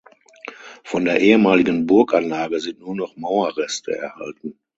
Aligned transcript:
Von 0.83 1.05
der 1.05 1.19
ehemaligen 1.21 1.85
Burganlage 1.85 2.59
sind 2.59 2.79
nur 2.79 2.95
noch 2.95 3.15
Mauerreste 3.17 3.95
erhalten. 3.95 4.57